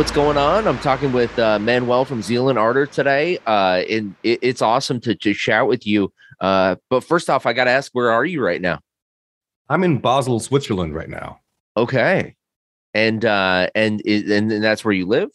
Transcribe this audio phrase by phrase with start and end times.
[0.00, 0.66] What's going on?
[0.66, 3.38] I'm talking with uh, Manuel from Zeal & Ardor today.
[3.46, 6.10] Uh, and it, it's awesome to, to chat with you.
[6.40, 8.80] Uh, but first off, I got to ask, where are you right now?
[9.68, 11.40] I'm in Basel, Switzerland right now.
[11.76, 12.34] Okay.
[12.94, 15.28] And uh, and and, and that's where you live?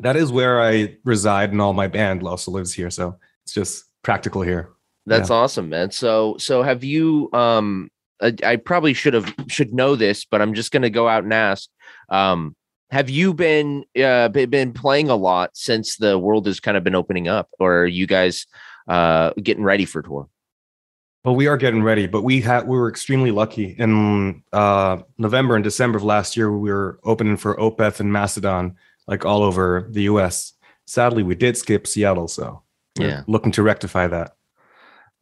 [0.00, 2.90] That is where I reside, and all my band also lives here.
[2.90, 4.70] So it's just practical here.
[5.06, 5.36] That's Yeah.
[5.36, 5.92] awesome, man.
[5.92, 7.30] So so have you?
[7.32, 7.90] Um,
[8.20, 11.22] I, I probably should have should know this, but I'm just going to go out
[11.22, 11.68] and ask.
[12.08, 12.56] Um,
[12.90, 16.94] have you been uh been playing a lot since the world has kind of been
[16.94, 18.46] opening up, or are you guys
[18.88, 20.28] uh getting ready for tour?
[21.24, 23.74] Well, we are getting ready, but we had we were extremely lucky.
[23.78, 28.76] In uh, November and December of last year, we were opening for Opeth and Mastodon,
[29.06, 30.54] like all over the U.S.
[30.86, 32.62] Sadly, we did skip Seattle, so
[32.98, 33.24] Yeah.
[33.26, 34.36] looking to rectify that.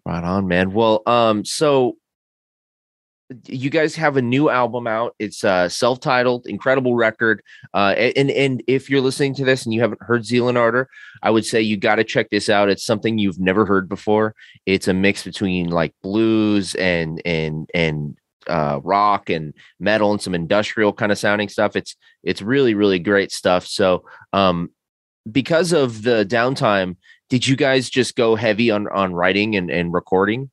[0.04, 0.72] Right on, man.
[0.72, 1.96] Well, um, so
[3.46, 5.14] you guys have a new album out.
[5.18, 7.42] It's uh self-titled, incredible record.
[7.74, 10.88] Uh and and if you're listening to this and you haven't heard Zeal & Ardor,
[11.22, 12.68] I would say you got to check this out.
[12.68, 14.34] It's something you've never heard before.
[14.64, 18.16] It's a mix between like blues and and and
[18.46, 21.74] uh rock and metal and some industrial kind of sounding stuff.
[21.74, 23.66] It's it's really, really great stuff.
[23.66, 24.70] So um
[25.30, 26.96] because of the downtime,
[27.28, 30.50] did you guys just go heavy on on writing and, and recording?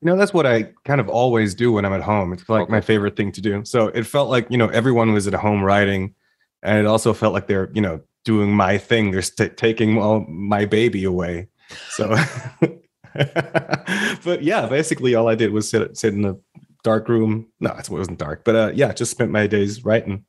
[0.00, 2.32] You know, that's what I kind of always do when I'm at home.
[2.32, 3.64] It's like my favorite thing to do.
[3.64, 6.14] So it felt like, you know, everyone was at home writing.
[6.62, 9.10] And it also felt like they're, you know, doing my thing.
[9.10, 11.48] They're st- taking all my baby away.
[11.90, 12.14] So,
[13.14, 16.36] but yeah, basically all I did was sit, sit in a
[16.84, 17.46] dark room.
[17.60, 20.24] No, it wasn't dark, but uh, yeah, just spent my days writing.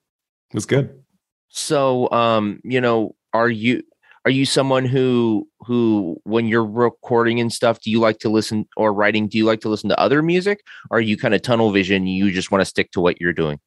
[0.51, 1.03] It was good.
[1.49, 3.83] So, um, you know, are you
[4.25, 8.67] are you someone who who when you're recording and stuff, do you like to listen
[8.75, 10.63] or writing, do you like to listen to other music?
[10.89, 13.33] Or are you kind of tunnel vision, you just want to stick to what you're
[13.33, 13.59] doing?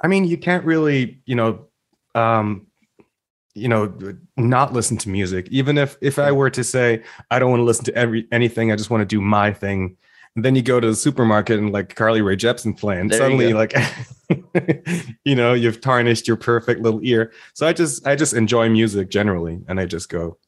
[0.00, 1.66] I mean, you can't really, you know,
[2.14, 2.66] um,
[3.54, 3.92] you know,
[4.36, 5.48] not listen to music.
[5.50, 8.72] Even if if I were to say I don't want to listen to every anything,
[8.72, 9.96] I just want to do my thing.
[10.36, 13.08] And then you go to the supermarket and like Carly Rae Jepsen playing.
[13.08, 13.58] There suddenly, go.
[13.58, 13.74] like,
[15.24, 17.32] you know, you've tarnished your perfect little ear.
[17.54, 20.38] So I just I just enjoy music generally, and I just go,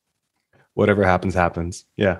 [0.74, 1.84] whatever happens, happens.
[1.96, 2.18] Yeah.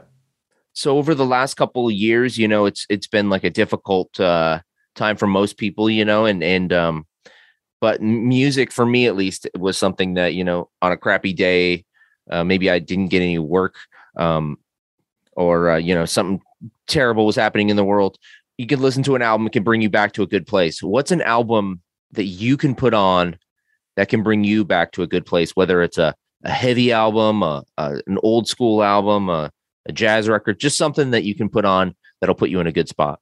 [0.73, 4.19] So over the last couple of years, you know, it's it's been like a difficult
[4.19, 4.61] uh
[4.95, 7.07] time for most people, you know, and and um
[7.81, 11.85] but music for me at least was something that, you know, on a crappy day,
[12.31, 13.77] uh, maybe I didn't get any work
[14.17, 14.59] um
[15.35, 16.41] or uh, you know, something
[16.87, 18.19] terrible was happening in the world.
[18.59, 20.83] You can listen to an album, it can bring you back to a good place.
[20.83, 21.81] What's an album
[22.13, 23.39] that you can put on
[23.97, 26.15] that can bring you back to a good place, whether it's a,
[26.45, 29.51] a heavy album, a, a, an old school album, a,
[29.87, 32.73] a jazz record, just something that you can put on that'll put you in a
[32.73, 33.21] good spot.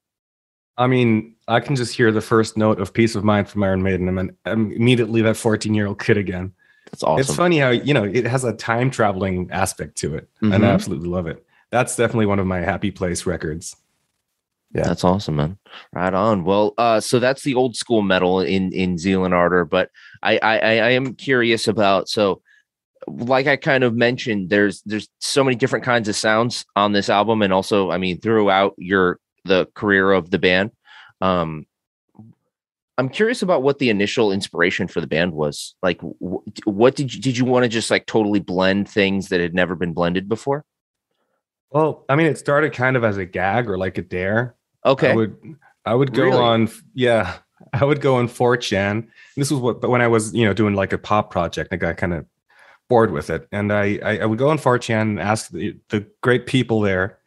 [0.76, 3.82] I mean, I can just hear the first note of "Piece of Mind" from Iron
[3.82, 6.52] Maiden, and I'm, I'm immediately that 14 year old kid again.
[6.90, 7.20] That's awesome.
[7.20, 10.64] It's funny how you know it has a time traveling aspect to it, and Mhm.
[10.64, 11.44] I absolutely love it.
[11.70, 13.76] That's definitely one of my happy place records.
[14.72, 14.84] Yeah.
[14.84, 15.58] That's awesome, man.
[15.92, 16.44] Right on.
[16.44, 19.90] Well, uh, so that's the old school metal in in Zeal & Ardor, but
[20.22, 22.42] I I I am curious about so
[23.06, 27.08] like I kind of mentioned, there's there's so many different kinds of sounds on this
[27.08, 30.70] album, and also, I mean, throughout your the career of the band.
[31.20, 31.66] Um,
[32.98, 35.74] I'm curious about what the initial inspiration for the band was.
[35.82, 39.40] Like, wh- what did you did you want to just like totally blend things that
[39.40, 40.64] had never been blended before?
[41.70, 44.56] Well, I mean, it started kind of as a gag or like a dare.
[44.84, 45.36] Okay, I would
[45.84, 46.36] I would go Really?
[46.38, 47.34] on yeah,
[47.72, 49.06] I would go on 4chan.
[49.36, 51.76] This was what but when I was, you know, doing like a pop project, I
[51.76, 52.26] got kind of
[52.88, 53.46] bored with it.
[53.52, 57.18] And I I, I would go on 4chan and ask the, the great people there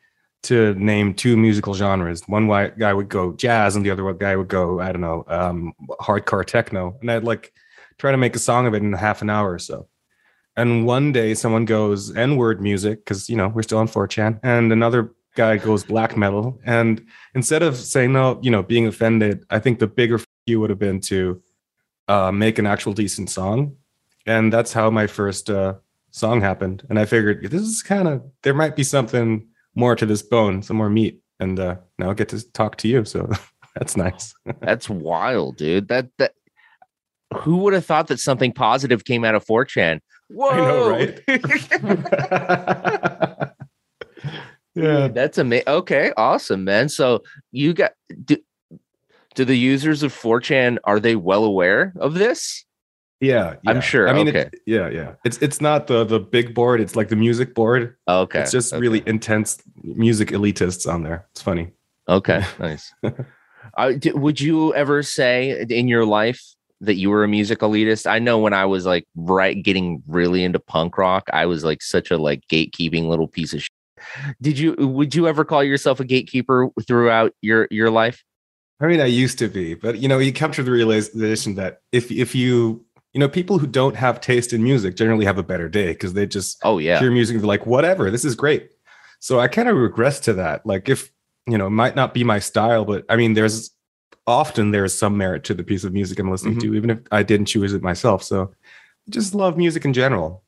[0.44, 2.22] to name two musical genres.
[2.28, 5.72] One guy would go jazz and the other guy would go, I don't know, um,
[6.02, 6.98] hardcore techno.
[7.00, 7.54] And I'd like
[7.98, 9.88] try to make a song of it in half an hour or so.
[10.56, 14.72] And one day someone goes N-word music, because you know, we're still on 4chan, and
[14.72, 16.60] another guy goes black metal.
[16.66, 20.60] And instead of saying no, you know, being offended, I think the bigger f- you
[20.60, 21.42] would have been to
[22.08, 23.76] uh, make an actual decent song.
[24.26, 25.76] And that's how my first uh,
[26.12, 26.84] song happened.
[26.90, 30.62] And I figured this is kind of there might be something more to this bone,
[30.62, 31.22] some more meat.
[31.40, 33.30] And uh, now I get to talk to you, so
[33.76, 34.34] that's nice.
[34.62, 35.88] That's wild, dude.
[35.88, 36.34] That that
[37.36, 40.00] who would have thought that something positive came out of 4chan?
[40.30, 41.20] Whoa, I know, right?
[44.76, 45.68] yeah, That's amazing.
[45.68, 46.90] Okay, awesome, man.
[46.90, 47.92] So you got
[48.24, 48.38] do,
[49.36, 52.66] do the users of 4chan are they well aware of this?
[53.20, 54.50] yeah, I'm sure, I mean, okay.
[54.66, 55.14] yeah, yeah.
[55.24, 56.82] It's it's not the the big board.
[56.82, 57.96] It's like the music board.
[58.08, 58.82] Okay, It's just okay.
[58.82, 61.26] really intense music elitists on there.
[61.32, 61.72] It's funny.
[62.10, 62.44] okay.
[62.60, 62.92] Nice.
[63.78, 66.42] uh, would you ever say in your life
[66.84, 68.10] that you were a music elitist?
[68.10, 71.82] I know when I was like right getting really into punk rock, I was like
[71.82, 73.62] such a like gatekeeping little piece of.
[73.62, 74.36] Shit.
[74.42, 74.76] Did you?
[74.78, 78.24] Would you ever call yourself a gatekeeper throughout your your life?
[78.82, 81.80] I mean, I used to be, but you know, you come to the realization that
[81.92, 85.44] if if you you know people who don't have taste in music generally have a
[85.44, 87.00] better day because they just Oh yeah.
[87.00, 88.72] hear music and they're like, whatever, this is great.
[89.20, 90.66] So I kind of regress to that.
[90.66, 91.12] Like if
[91.48, 93.72] you know, it might not be my style, but I mean, there's
[94.28, 96.62] often there's some merit to the piece of music I'm listening Mhm.
[96.62, 98.24] to, even if I didn't choose it myself.
[98.24, 100.44] So I just love music in general.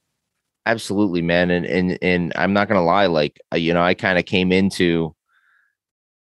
[0.68, 4.18] absolutely man and and and i'm not gonna lie like uh, you know i kind
[4.18, 5.16] of came into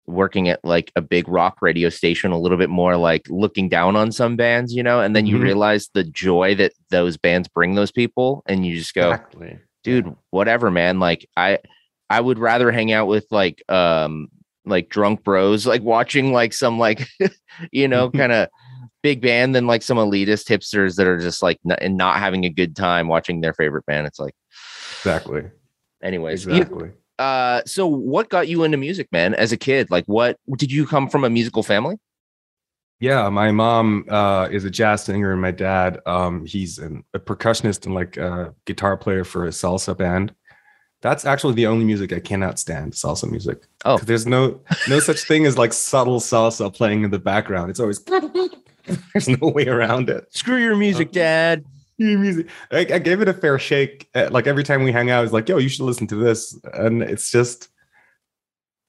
[0.08, 3.96] working at like a big rock radio station a little bit more like looking down
[3.96, 5.44] on some bands you know and then you Mhm.
[5.44, 9.60] realize the joy that those bands bring those people and you just go Exactly.
[9.84, 11.60] dude whatever man like i
[12.10, 14.30] i would rather hang out with like um
[14.66, 17.08] like drunk bros like watching like some like
[17.72, 18.48] you know kind of
[19.02, 22.46] big band than like some elitist hipsters that are just like n- and not having
[22.46, 24.34] a good time watching their favorite band it's like
[25.00, 25.44] Exactly.
[26.02, 26.92] anyways you- Exactly.
[27.20, 30.86] uh so what got you into music man as a kid like what did you
[30.88, 31.98] come from a musical family
[33.00, 37.20] Yeah, my mom uh, is a jazz singer, and my dad, um, he's an, a
[37.20, 40.34] percussionist and like a guitar player for a salsa band.
[41.04, 43.62] That's actually the only music I cannot stand, salsa music.
[43.86, 43.98] Oh.
[44.00, 44.60] there's no
[44.90, 47.70] no such thing as like subtle salsa playing in the background.
[47.70, 48.00] It's always
[49.14, 50.26] there's no way around it.
[50.34, 51.66] screw your music dad
[51.98, 52.48] Your music.
[52.72, 54.10] I, I gave it a fair shake.
[54.16, 56.58] Uh, Like every time we hang out, it's like, yo, you should listen to this,
[56.74, 57.70] and it's just.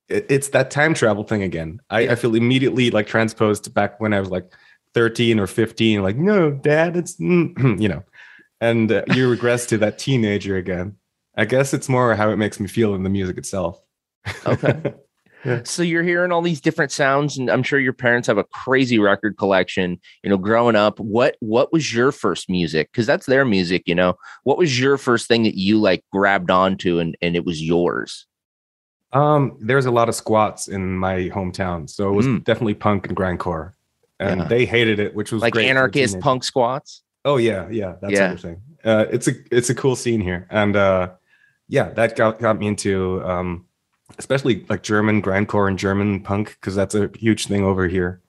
[0.09, 1.80] it- It's that time travel thing again.
[1.90, 4.47] I, I feel immediately like transposed back when I was like
[4.94, 6.02] 13 or 15.
[6.02, 7.52] Like, no, dad, it's, mm,"
[7.83, 8.02] you know,
[8.61, 10.97] and uh, you regress to that teenager again.
[11.37, 13.81] I guess it's more how it makes me feel than the music itself.
[14.47, 14.95] Okay.
[15.64, 18.99] so you're hearing all these different sounds and i'm sure your parents have a crazy
[18.99, 23.45] record collection you know growing up what what was your first music because that's their
[23.45, 24.14] music you know
[24.45, 28.26] what was your first thing that you like grabbed onto and and it was yours
[29.12, 32.45] Um, there's a lot of squats in my hometown, so it was Mm.
[32.45, 33.73] definitely punk and grindcore,
[34.19, 34.49] and Yeah.
[34.49, 38.29] they hated it, which was like anarchist punk squats Oh yeah, yeah, that's Yeah.
[38.29, 38.62] sort of thing.
[38.83, 41.11] Uh, it's a it's a cool scene here, and uh,
[41.75, 43.66] yeah, that got got me into um,
[44.16, 48.23] especially like German grindcore and German punk because that's a huge thing over here,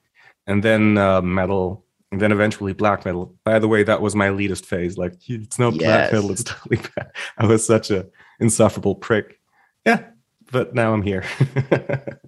[0.48, 3.36] and then uh, metal, and then eventually black metal.
[3.44, 4.98] By the way, that was my elitist phase.
[4.98, 5.80] Like it's no Yes.
[5.84, 7.12] black metal, it's totally bad.
[7.38, 8.08] I was such a
[8.40, 9.38] insufferable prick.
[9.86, 10.02] Yeah,
[10.50, 11.22] but now I'm here.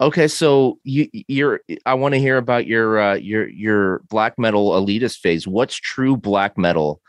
[0.00, 4.70] okay so you you're i want to hear about your uh your your black metal
[4.70, 7.02] elitist phase what's true black metal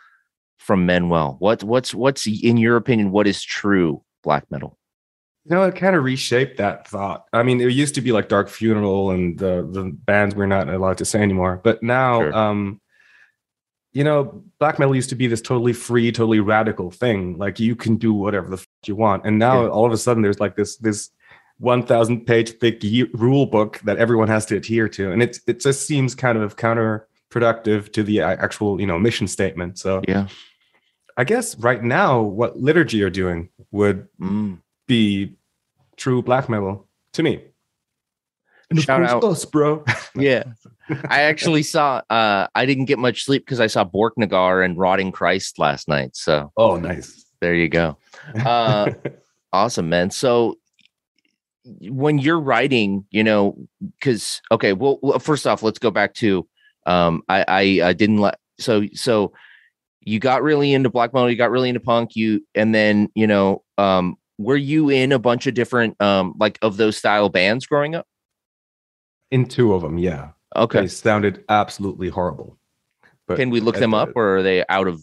[0.60, 4.78] from manuel what what's what's in your opinion what is true black metal
[5.46, 7.24] You know, it kind of reshaped that thought.
[7.34, 10.70] I mean, it used to be like Dark Funeral and the the bands we're not
[10.70, 11.60] allowed to say anymore.
[11.64, 12.36] But now, Sure.
[12.36, 12.82] um,
[13.94, 17.38] you know, black metal used to be this totally free, totally radical thing.
[17.40, 19.70] Like you can do whatever the f- you want, and now Yeah.
[19.70, 21.10] all of a sudden there's like this this
[21.58, 25.62] one thousand page thick rule book that everyone has to adhere to, and it it
[25.62, 26.56] just seems kind of
[27.30, 29.78] counterproductive to the actual you know mission statement.
[29.80, 30.28] So Yeah.
[31.18, 34.60] I guess right now what liturgy are doing would Mm.
[34.88, 35.36] be
[35.98, 37.44] true black metal to me.
[38.70, 39.84] And of Shout course out- us, bro.
[40.16, 40.44] Yeah.
[41.10, 45.12] I actually saw uh I didn't get much sleep because I saw Borknagar and Rotting
[45.12, 46.16] Christ last night.
[46.16, 47.26] So oh, nice.
[47.42, 47.98] there you go.
[48.36, 48.92] Uh
[49.54, 50.10] awesome, man.
[50.12, 50.58] So
[51.82, 53.56] when you're writing, you know,
[54.00, 56.48] because okay, well, well, first off, let's go back to
[56.90, 59.32] um I I, I didn't let so so
[60.02, 63.28] you got really into black metal, you got really into punk, you and then you
[63.28, 67.66] know, um were you in a bunch of different um like of those style bands
[67.66, 68.08] growing up?
[69.32, 70.30] In two of them, yeah.
[70.56, 70.82] Okay.
[70.82, 72.58] They sounded absolutely horrible.
[73.28, 75.02] But Can we look them up or are they out of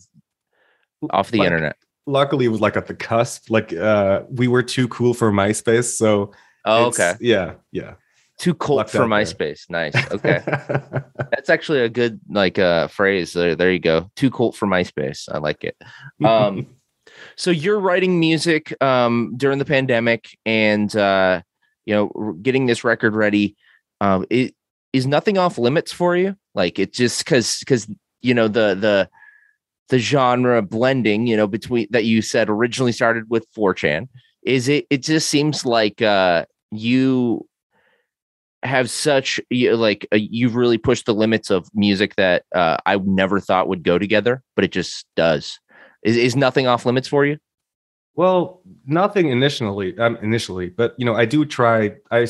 [1.10, 1.76] off the Like, internet?
[2.06, 3.50] Luckily, it was like at the cusp.
[3.50, 6.32] Like uh, we were too cool for MySpace, so
[6.64, 7.14] Oh, okay.
[7.20, 7.94] yeah, yeah.
[8.38, 9.06] Too cold lucked for.
[9.06, 9.70] MySpace.
[9.70, 9.94] Nice.
[10.12, 10.42] Okay.
[11.30, 13.32] That's actually a good like uh phrase.
[13.32, 14.10] There, there you go.
[14.16, 15.28] Too cold for MySpace.
[15.32, 15.76] I like it.
[16.24, 16.66] Um
[17.36, 21.40] so you're writing music um during the pandemic and uh
[21.86, 23.56] you know getting this record ready.
[24.00, 24.54] Um it
[24.92, 26.36] is nothing off limits for you?
[26.54, 27.86] Like it just cuz cuz
[28.20, 29.08] you know the the
[29.88, 34.08] the genre blending, you know, between that you said originally started with 4chan.
[34.42, 37.46] Is it it just seems like uh you
[38.66, 43.40] have such like uh, you've really pushed the limits of music that uh, I never
[43.40, 45.58] thought would go together, but it just does.
[46.02, 47.38] Is is nothing off limits for you?
[48.14, 49.96] well, nothing initially.
[49.98, 51.96] Um, initially, but you know, I do try.
[52.10, 52.26] I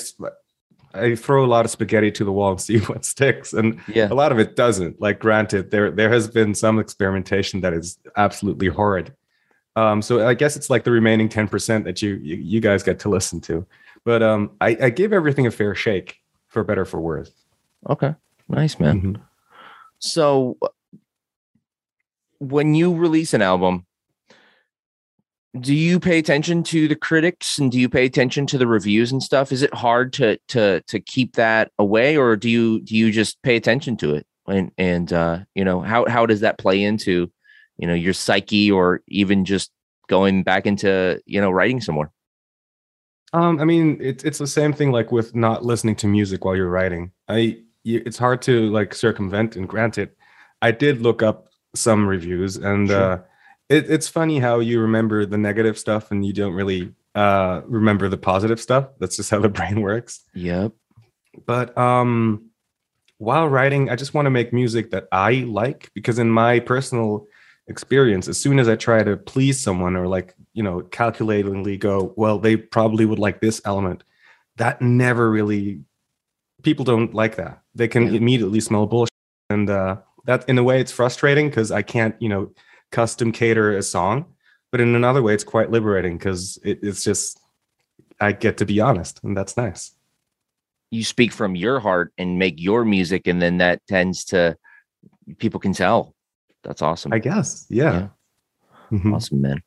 [0.94, 4.08] I throw a lot of spaghetti to the wall and see what sticks, and Yeah.
[4.10, 5.00] a lot of it doesn't.
[5.00, 9.14] Like, granted, there there has been some experimentation that is absolutely horrid.
[9.76, 12.82] Um, so I guess it's like the remaining ten percent that you, you you guys
[12.82, 13.66] get to listen to.
[14.04, 16.16] But um, I, I give everything a fair shake,
[16.56, 17.30] for better for worse.
[17.86, 18.14] Okay.
[18.48, 19.02] Nice, man.
[19.02, 19.20] Mhm.
[19.98, 20.56] So
[22.38, 23.84] when you release an album,
[25.60, 29.12] do you pay attention to the critics and do you pay attention to the reviews
[29.12, 29.52] and stuff?
[29.52, 33.42] Is it hard to to to keep that away or do you do you just
[33.42, 34.26] pay attention to it?
[34.48, 37.30] And and uh, you know, how how does that play into,
[37.76, 39.70] you know, your psyche or even just
[40.08, 42.10] going back into, you know, writing some more?
[43.32, 46.56] Um, I mean, it's it's the same thing like with not listening to music while
[46.56, 47.12] you're writing.
[47.28, 50.10] I it's hard to like circumvent and granted,
[50.62, 53.12] I did look up some reviews and Sure.
[53.12, 53.18] uh
[53.68, 58.08] it, it's funny how you remember the negative stuff and you don't really uh remember
[58.08, 58.88] the positive stuff.
[59.00, 60.22] That's just how the brain works.
[60.34, 60.72] Yep.
[61.46, 62.50] But um
[63.18, 67.26] while writing, I just want to make music that I like because in my personal
[67.68, 72.12] experience, as soon as I try to please someone or like, you know, calculatingly go,
[72.16, 74.04] well, they probably would like this element,
[74.56, 75.80] that never really
[76.62, 77.62] people don't like that.
[77.74, 78.18] They can Yeah.
[78.18, 79.10] immediately smell bullshit.
[79.50, 82.50] And uh that in a way it's frustrating because I can't, you know,
[82.90, 84.24] custom cater a song.
[84.72, 87.38] But in another way, it's quite liberating because it, it's just
[88.20, 89.92] I get to be honest, and that's nice.
[90.90, 94.56] You speak from your heart and make your music and then that tends to
[95.38, 96.15] people can tell.
[96.66, 97.12] That's awesome.
[97.12, 97.64] I guess.
[97.70, 98.08] Yeah.
[98.90, 99.14] Mhm.
[99.14, 99.62] Awesome, man.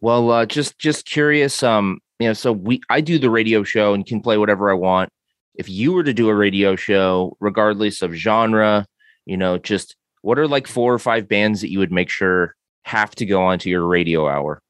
[0.00, 1.62] Well, uh, just just curious.
[1.62, 4.74] Um, you know, so we I do the radio show and can play whatever I
[4.74, 5.10] want.
[5.54, 8.86] If you were to do a radio show, regardless of genre,
[9.24, 12.54] you know, just what are like four or five bands that you would make sure
[12.84, 14.62] have to go onto your radio hour?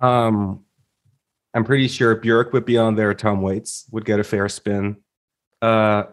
[0.00, 0.64] Um,
[1.54, 3.14] I'm pretty sure Björk would be on there.
[3.14, 4.96] Tom Waits would get a fair spin.
[5.60, 6.04] Uh,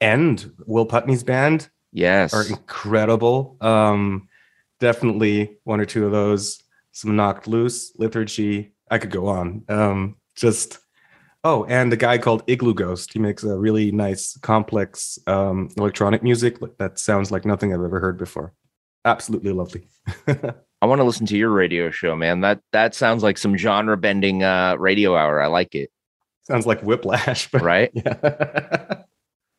[0.00, 2.34] and Will Putney's band Yes.
[2.34, 3.56] are incredible.
[3.62, 4.28] Um,
[4.80, 6.60] definitely one or two of those.
[6.92, 8.74] Some knocked loose liturgy.
[8.90, 9.64] I could go on.
[9.68, 10.78] Um, just
[11.44, 13.12] oh, and a guy called Iglooghost.
[13.12, 18.00] He makes a really nice, complex um, electronic music that sounds like nothing I've ever
[18.00, 18.52] heard before.
[19.04, 19.86] Absolutely lovely.
[20.26, 22.40] I want to listen to your radio show, man.
[22.42, 25.40] That that sounds like some genre bending uh radio hour.
[25.40, 25.90] I like it.
[26.42, 27.90] sounds like Whiplash, but Right.
[27.94, 29.02] yeah.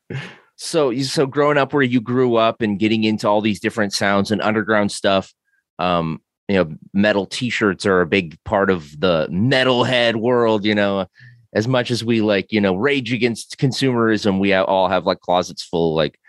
[0.55, 3.93] so you- so growing up where you grew up and getting into all these different
[3.93, 5.33] sounds and underground stuff
[5.79, 11.05] um you know metal t-shirts are a big part of the metalhead world you know?
[11.53, 15.63] As much as we like you know rage against consumerism we all have like closets
[15.63, 16.19] full of, like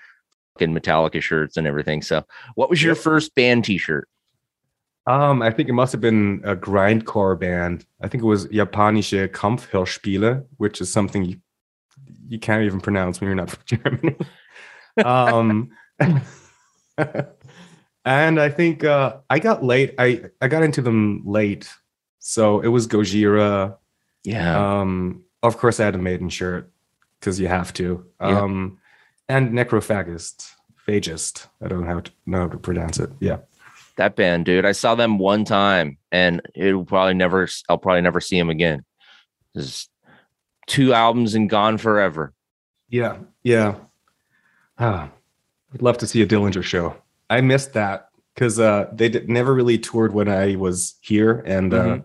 [0.55, 2.01] fucking metallica shirts and everything.
[2.03, 4.09] So what was your first band t-shirt?
[5.07, 7.87] Um, I think it must have been a grindcore band.
[8.01, 11.37] I think it was Japanische Kampfhörspiele, which is something you,
[12.29, 14.17] you can't even pronounce when you're not from Germany.
[15.05, 15.71] um,
[18.05, 19.95] and I think uh, I got late.
[19.99, 21.69] I I got into them late,
[22.19, 23.77] so it was Gojira.
[24.25, 24.81] Yeah.
[24.81, 26.73] Um, of course, I had a maiden shirt
[27.21, 28.05] because you have to.
[28.21, 28.41] Yeah.
[28.43, 28.79] Um,
[29.29, 31.49] and Necrophagist, Phagist.
[31.63, 33.11] I don't know how to know how to pronounce it.
[33.21, 33.39] Yeah.
[33.97, 34.65] that band, dude.
[34.65, 37.49] I saw them one time, and it'll probably never.
[37.69, 38.85] I'll probably never see them again.
[39.55, 39.89] There's
[40.67, 42.33] two albums and gone forever.
[42.89, 43.77] Yeah, yeah.
[44.79, 45.11] Ah,
[45.75, 46.97] I'd love to see a Dillinger show.
[47.31, 51.73] I missed that because uh, they did, never really toured when I was here, and
[51.75, 52.05] uh, Mhm.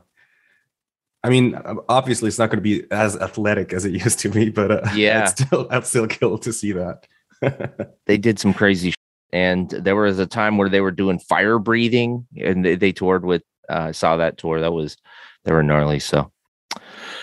[1.23, 1.55] I mean,
[1.87, 4.89] obviously, it's not going to be as athletic as it used to be, but uh,
[4.95, 5.21] Yeah.
[5.21, 7.05] I'd still, I'd still kill to see that.
[8.07, 8.95] They did some crazy, sh-
[9.31, 13.23] and there was a time where they were doing fire breathing, and they, they toured
[13.25, 13.43] with.
[13.69, 14.59] Uh, I saw that tour.
[14.61, 14.97] That was
[15.43, 15.99] they were gnarly.
[15.99, 16.31] So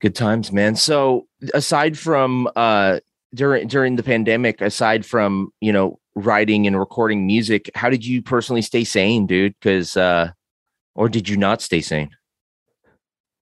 [0.00, 0.76] good times, man.
[0.76, 3.00] So aside from uh
[3.34, 8.22] during during the pandemic, aside from you know writing and recording music, how did you
[8.22, 9.54] personally stay sane, dude?
[9.60, 10.30] Because uh,
[10.94, 12.10] or did you not stay sane?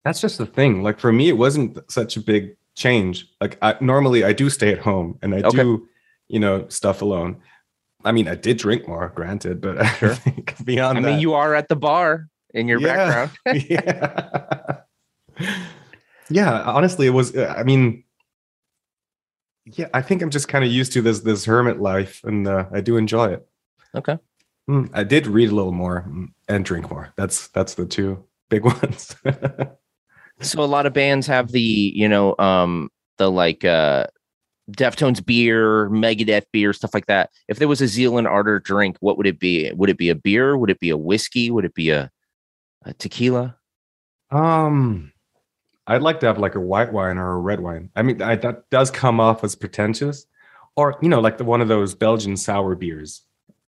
[0.04, 0.84] That's just the thing.
[0.84, 3.28] Like for me, it wasn't such a big change.
[3.42, 5.58] Like I, normally, I do stay at home and I Okay.
[5.64, 5.88] do,
[6.28, 7.38] you know, stuff alone.
[8.04, 10.14] I mean, I did drink more, granted, but I Sure.
[10.14, 12.96] think beyond I that, mean, you are at the bar in your Yeah.
[12.96, 13.32] background.
[13.70, 14.82] yeah.
[16.30, 17.36] Yeah, honestly, it was.
[17.36, 18.04] uh, I mean,
[19.66, 22.66] yeah, I think I'm just kind of used to this this hermit life, and uh,
[22.72, 23.48] I do enjoy it.
[23.96, 24.18] Okay.
[24.70, 27.14] Mm, I did read a little more mm, and drink more.
[27.16, 29.16] That's that's the two big ones.
[30.42, 34.08] So a lot of bands have the, you know, um, the like uh
[34.72, 37.30] Deftones beer, Megadeth beer, stuff like that.
[37.48, 39.72] If there was a Zeal & Ardor drink, what would it be?
[39.72, 40.58] Would it be a beer?
[40.58, 41.52] Would it be a whiskey?
[41.52, 42.12] Would it be a,
[42.84, 43.58] a tequila?
[44.32, 45.14] um,
[45.88, 47.90] I'd like to have like a white wine or a red wine.
[47.96, 50.26] I mean, I, that does come off as pretentious,
[50.76, 53.22] or you know, like the one of those Belgian sour beers,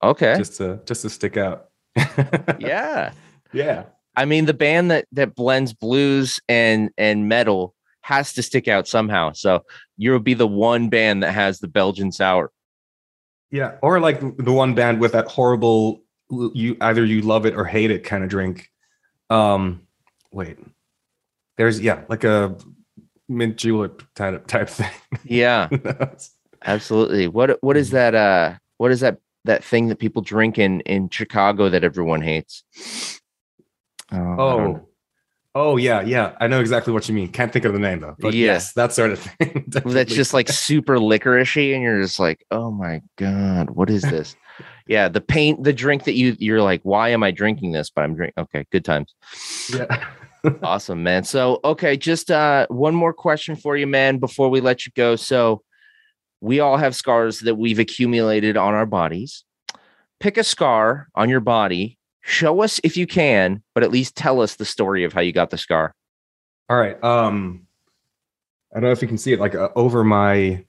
[0.02, 0.36] Okay.
[0.38, 1.70] just to just to stick out.
[2.58, 3.12] yeah.
[3.52, 3.84] yeah.
[4.16, 8.86] I mean, the band that that blends blues and and metal has to stick out
[8.86, 9.32] somehow.
[9.32, 9.64] So
[9.96, 12.52] you'll be the one band that has the Belgian sour.
[13.50, 17.64] Yeah, or like the one band with that horrible you either you love it or
[17.64, 18.70] hate it kind of drink.
[19.30, 19.82] Um
[20.32, 20.58] wait.
[21.56, 22.56] There's yeah, like a
[23.28, 24.90] mint julep type type thing.
[25.24, 25.68] Yeah,
[26.64, 27.28] absolutely.
[27.28, 28.14] What what is that?
[28.14, 32.64] Uh, what is that that thing that people drink in in Chicago that everyone hates?
[34.12, 34.80] Oh, I don't know.
[34.80, 34.88] oh.
[35.56, 36.34] Oh yeah, yeah.
[36.40, 37.28] I know exactly what you mean.
[37.30, 38.16] Can't think of the name though.
[38.18, 38.46] But Yeah.
[38.46, 39.64] yes, that sort of thing.
[39.68, 44.34] that's just like super licoricey, and you're just like, oh my god, what is this?
[44.88, 47.88] yeah, the paint, the drink that you you're like, why am I drinking this?
[47.88, 48.42] But I'm drinking.
[48.42, 49.14] Okay, good times.
[49.72, 50.04] yeah.
[50.62, 51.24] Awesome, man.
[51.24, 55.16] So, okay, just uh one more question for you, man, before we let you go.
[55.16, 55.62] So,
[56.40, 59.44] we all have scars that we've accumulated on our bodies.
[60.20, 61.98] Pick a scar on your body.
[62.20, 65.32] Show us if you can, but at least tell us the story of how you
[65.32, 65.94] got the scar.
[66.68, 67.02] All right.
[67.02, 67.66] Um
[68.72, 70.64] I don't know if you can see it like uh, over my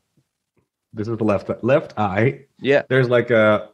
[0.94, 2.46] this is the left left eye.
[2.60, 2.84] Yeah.
[2.90, 3.70] there's like a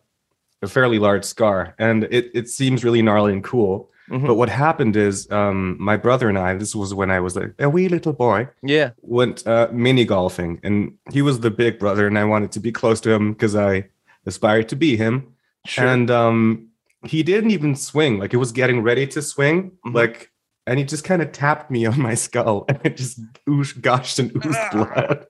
[0.64, 4.28] a fairly large scar and it, it seems really gnarly and cool Mhm.
[4.28, 7.54] but what happened is um, my brother and i this was when i was like
[7.60, 8.90] a wee little boy Yeah.
[9.02, 12.72] went uh, mini golfing and he was the big brother and i wanted to be
[12.72, 13.88] close to him because i
[14.26, 15.34] aspired to be him
[15.66, 15.86] Sure.
[15.88, 16.68] and um,
[17.06, 19.94] he didn't even swing like it was getting ready to swing Mhm.
[19.96, 20.32] like
[20.68, 23.20] and he just kind of tapped me on my skull and it just
[23.50, 25.26] oozed, gushed and oozed blood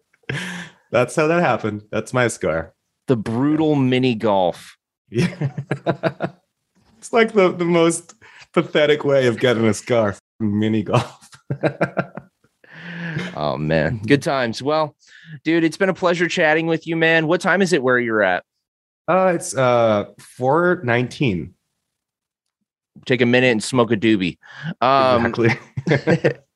[0.92, 2.74] that's how that happened that's my scar
[3.08, 4.78] the brutal mini golf.
[5.10, 5.52] yeah.
[6.98, 8.14] it's like the, the most
[8.54, 11.30] pathetic way of getting a scar from mini golf.
[13.36, 14.62] Oh man, good times.
[14.62, 14.96] Well,
[15.44, 17.28] dude, it's been a pleasure chatting with you, man.
[17.28, 18.44] What time is it where you're at?
[19.08, 21.54] uh it's uh 419.
[23.06, 24.38] Take a minute and smoke a doobie.
[24.80, 26.30] Um, exactly.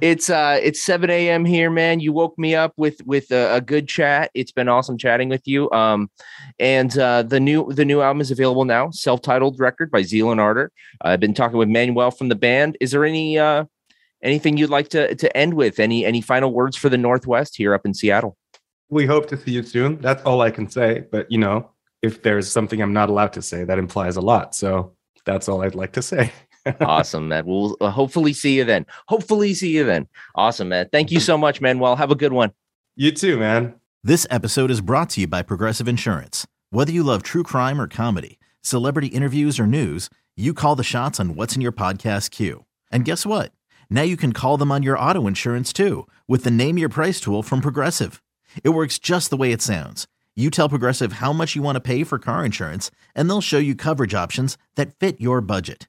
[0.00, 3.60] it's uh it's 7 a.m here man you woke me up with with a, a
[3.60, 6.10] good chat it's been awesome chatting with you um
[6.58, 10.40] and uh the new the new album is available now self-titled record by zeal &
[10.40, 10.70] ardor
[11.02, 13.64] i've been talking with manuel from the band is there any uh
[14.22, 17.74] anything you'd like to to end with any any final words for the northwest here
[17.74, 18.36] up in seattle
[18.92, 19.98] we hope to see you soon.
[20.02, 21.06] That's all I can say.
[21.10, 21.70] But you know,
[22.02, 24.54] if there's something I'm not allowed to say, that implies a lot.
[24.54, 26.30] So that's all I'd like to say.
[26.80, 31.10] awesome man we'll uh, hopefully see you then hopefully see you then awesome man thank
[31.10, 32.52] you so much manuel have a good one
[32.96, 33.74] You too, man.
[34.04, 36.46] This episode is brought to you by Progressive Insurance.
[36.70, 41.18] Whether you love true crime or comedy, celebrity interviews or news, you call the shots
[41.18, 42.64] on what's in your podcast queue.
[42.90, 43.52] And guess what?
[43.88, 47.18] Now you can call them on your auto insurance too with the Name Your Price
[47.20, 48.22] tool from Progressive.
[48.62, 50.06] It works just the way it sounds.
[50.36, 53.58] You tell Progressive how much you want to pay for car insurance, and they'll show
[53.58, 55.88] you coverage options that fit your budget.